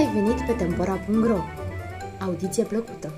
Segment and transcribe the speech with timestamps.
[0.00, 1.38] ai venit pe Tempora.ro!
[2.20, 3.12] Audiție plăcută!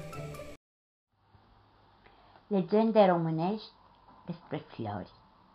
[2.46, 3.70] Legende românești
[4.26, 5.12] despre flori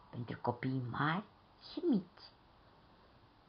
[0.10, 1.24] pentru copii mari
[1.72, 2.24] și mici.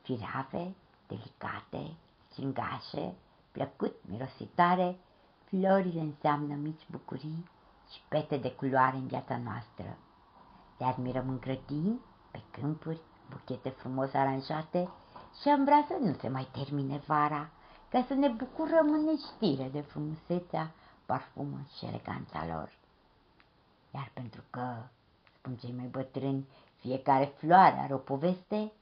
[0.03, 0.75] Firave,
[1.07, 1.97] delicate,
[2.31, 3.15] stringașe,
[3.53, 4.99] plăcut mirositoare,
[5.45, 7.51] florile înseamnă mici bucurii
[7.93, 9.97] și pete de culoare în viața noastră.
[10.79, 14.89] Le admirăm în grădini, pe câmpuri, buchete frumos aranjate
[15.41, 17.51] și am vrea să nu se mai termine vara,
[17.89, 20.71] ca să ne bucurăm în neștire de frumusețea,
[21.07, 22.73] parfumul și eleganța lor.
[23.95, 24.77] Iar pentru că,
[25.39, 26.47] spun cei mai bătrâni,
[26.77, 28.73] fiecare floare are o poveste,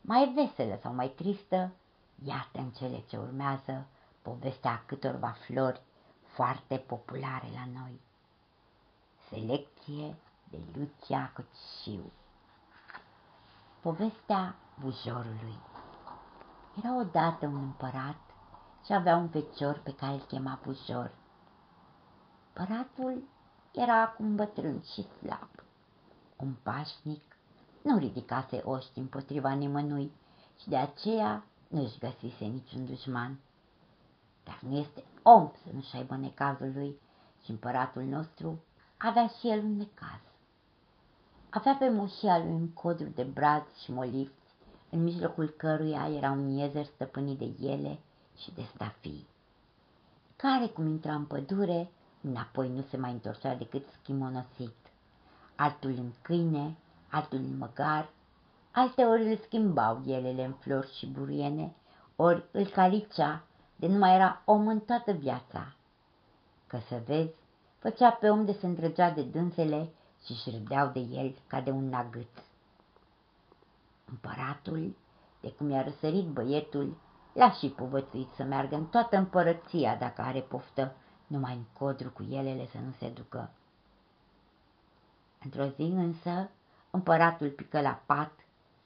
[0.00, 1.72] mai veselă sau mai tristă,
[2.24, 3.86] iată în cele ce urmează
[4.22, 5.80] povestea câtorva flori
[6.26, 8.00] foarte populare la noi.
[9.28, 10.16] Selecție
[10.50, 12.12] de Lucia Cociu
[13.80, 15.58] Povestea bujorului
[16.78, 18.29] Era odată un împărat
[18.84, 21.14] și avea un fecior pe care îl chema bujor.
[22.46, 23.22] Împăratul
[23.72, 25.48] era acum bătrân și slab.
[26.36, 27.22] Un pașnic
[27.82, 30.12] nu ridicase oști împotriva nimănui
[30.60, 33.38] și de aceea nu-și găsise niciun dușman.
[34.44, 36.98] Dar nu este om să nu-și aibă necazul lui
[37.44, 38.62] și împăratul nostru
[38.96, 40.20] avea și el un necaz.
[41.50, 44.54] Avea pe moșia lui un codru de braz și molifți,
[44.90, 47.98] în mijlocul căruia era un iezer stăpânit de ele
[48.42, 49.26] și de stafii,
[50.36, 54.74] care, cum intra în pădure, înapoi nu se mai întorcea decât schimonosit,
[55.56, 56.76] altul în câine,
[57.10, 58.10] altul în măgar,
[58.70, 61.74] alte ori îl schimbau elele în flori și buriene,
[62.16, 63.42] ori îl calicea,
[63.76, 65.74] de nu mai era om în toată viața.
[66.66, 67.34] Că să vezi,
[67.78, 69.92] făcea pe om de se îndrăgea de dânsele
[70.24, 72.44] și își râdeau de el ca de un nagât.
[74.04, 74.96] Împăratul,
[75.40, 76.96] de cum i-a răsărit băietul,
[77.32, 80.94] l-a și povățuit să meargă în toată împărăția dacă are poftă,
[81.26, 83.50] numai în codru cu elele să nu se ducă.
[85.44, 86.50] Într-o zi însă,
[86.90, 88.32] împăratul pică la pat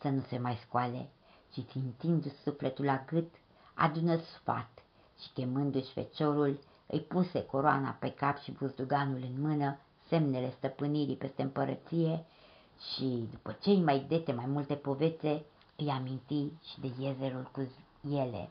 [0.00, 1.08] să nu se mai scoale
[1.52, 3.34] și țintindu-și sufletul la gât,
[3.74, 4.82] adună sfat
[5.20, 9.78] și chemându-și feciorul, îi puse coroana pe cap și buzduganul în mână,
[10.08, 12.24] semnele stăpânirii peste împărăție
[12.92, 15.44] și, după ce mai dete mai multe povețe,
[15.76, 17.68] îi aminti și de iezerul cu
[18.10, 18.50] ele.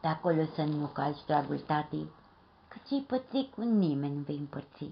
[0.00, 2.06] De acolo să nu calci, dragul tati,
[2.68, 4.90] că ce-i păți cu nimeni nu vei împărți.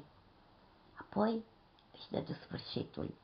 [0.95, 1.45] Apoi
[1.93, 3.15] își dădu sfârșitul.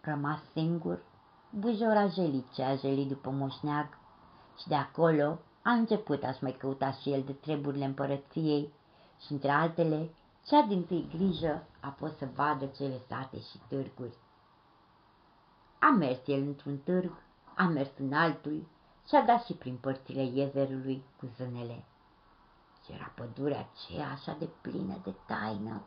[0.00, 1.02] Rămas singur,
[1.50, 3.98] bujora jelit ce a jelit după moșneag
[4.58, 8.72] și de acolo a început a-și mai căuta și el de treburile împărăției
[9.24, 10.10] și, între altele,
[10.46, 14.14] cea din tâi grijă a fost să vadă cele sate și târguri.
[15.78, 17.12] A mers el într-un târg,
[17.60, 18.66] a mers în altul
[19.08, 21.84] și a dat și prin părțile iezerului cu zânele.
[22.84, 25.82] Și era pădurea aceea așa de plină de taină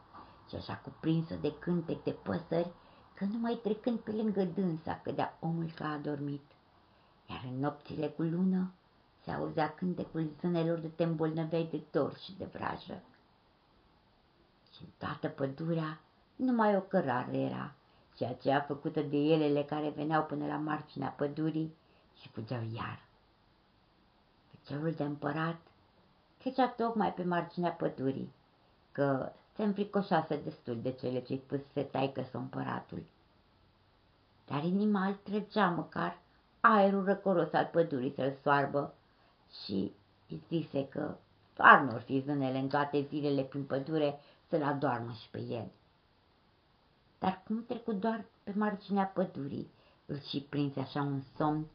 [0.50, 2.72] și așa cuprinsă de cântec de păsări,
[3.14, 6.44] că numai trecând pe lângă dânsa cădea omul ca adormit.
[7.30, 8.72] Iar în nopțile cu lună
[9.24, 13.04] se auzea cântecul zânelor de te îmbolnăveai de dor și de vrajă.
[14.74, 16.00] Și în toată pădurea
[16.36, 17.74] numai o cărare era,
[18.16, 21.76] și aceea făcută de elele care veneau până la marginea pădurii
[22.20, 23.00] și fugeau iar.
[24.52, 25.60] Feciorul de împărat
[26.38, 28.32] trecea tocmai pe marginea pădurii,
[28.92, 33.04] că se înfricoșase destul de cele ce-i spusese taică să împăratul.
[34.48, 36.18] Dar inima îl trăgea măcar
[36.60, 38.94] aerul răcoros al pădurii să-l soarbă
[39.64, 39.92] și
[40.30, 41.16] îi zise că
[41.56, 44.20] doar nu fi zânele în toate zilele prin pădure
[44.50, 45.72] să-l adoarmă și pe el.
[47.24, 49.72] Dar cum trecut doar pe marginea pădurii,
[50.06, 51.66] îl și prinse așa un somn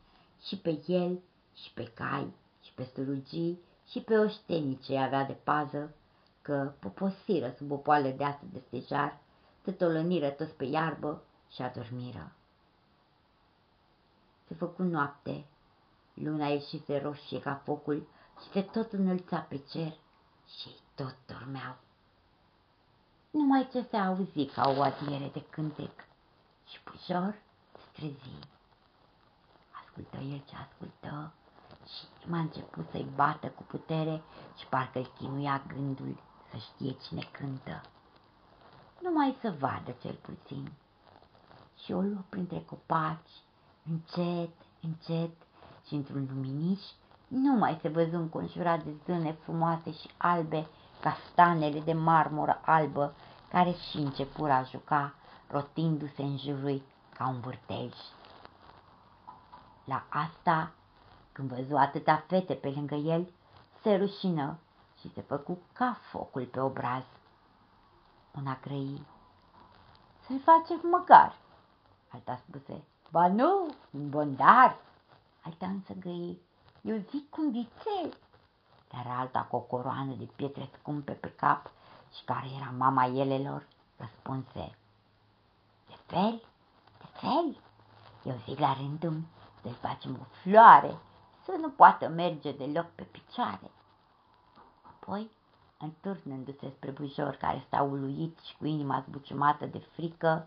[0.47, 1.21] și pe el,
[1.55, 5.95] și pe cai, și pe strugii, și pe oștenii ce avea de pază,
[6.43, 9.21] că poposiră sub o poală de asă de stejar,
[9.65, 12.33] se tolăniră toți pe iarbă și adormiră.
[14.47, 15.44] Se făcu noapte,
[16.15, 18.09] luna ieșise roșie ca focul
[18.43, 19.93] și se tot înălța pe cer
[20.61, 21.77] și tot dormeau.
[23.31, 26.07] Numai ce se auzi ca o adiere de cântec
[26.67, 27.35] și Pujor
[27.91, 28.31] strezi.
[29.83, 31.33] Ascultă el ce ascultă
[31.87, 34.23] și m-a început să-i bată cu putere
[34.59, 36.21] și parcă îl chinuia gândul
[36.51, 37.81] să știe cine cântă.
[39.03, 40.73] Numai să vadă cel puțin.
[41.85, 43.43] Și o luă printre copaci,
[43.91, 45.31] încet, încet
[45.87, 46.81] și într-un luminiș
[47.29, 50.67] nu mai se văzu înconjurat de zâne frumoase și albe
[51.00, 53.15] ca stanele de marmură albă
[53.49, 55.15] care și începură a juca,
[55.50, 56.83] rotindu-se în jurul
[57.15, 57.93] ca un vârtej.
[59.85, 60.73] La asta
[61.33, 63.33] Când văzu atâta fete pe lângă el,
[63.83, 64.59] se rușină
[65.00, 67.05] și se făcu ca focul pe obraz.
[68.35, 69.06] Una grăi,
[70.27, 71.37] să-i facem măcar.
[72.09, 74.77] Alta spuse, ba nu, un bondar.
[75.44, 76.39] Alta însă găi,
[76.81, 78.19] eu zic cu vițel.
[78.88, 81.70] Dar alta cu o coroană de pietre scumpe pe cap
[82.17, 84.76] și care era mama elelor, răspunse,
[85.87, 86.43] de fel,
[86.99, 87.61] de fel,
[88.23, 89.20] eu zic la rândul
[89.62, 90.99] să-i facem o floare
[91.44, 93.70] să nu poată merge deloc pe picioare.
[94.82, 95.31] Apoi,
[95.79, 100.46] întârnându-se spre bujor care sta uluit și cu inima zbuciumată de frică,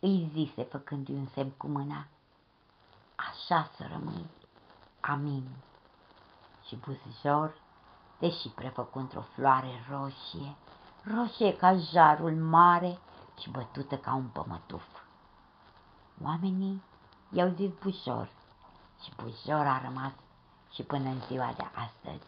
[0.00, 2.06] îi zise făcându-i un semn cu mâna,
[3.16, 4.26] Așa să rămâi,
[5.00, 5.44] amin.
[6.66, 7.54] Și buzjor,
[8.18, 10.56] deși prefăcut într-o floare roșie,
[11.02, 12.98] roșie ca jarul mare
[13.40, 14.84] și bătută ca un pămătuf.
[16.22, 16.82] Oamenii
[17.30, 18.28] i-au zis bușor
[19.02, 20.12] și bușor a rămas
[20.72, 22.24] și până în ziua de astăzi.